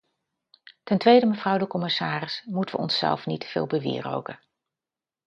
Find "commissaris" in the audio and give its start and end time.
1.67-2.43